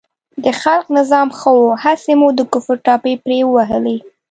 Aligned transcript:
د 0.43 0.45
خلق 0.61 0.87
نظام 0.97 1.27
ښه 1.37 1.51
و، 1.57 1.61
هسې 1.83 2.13
مو 2.19 2.27
د 2.37 2.39
کفر 2.51 2.75
ټاپې 2.85 3.13
پرې 3.23 3.39
ووهلې. 3.45 3.97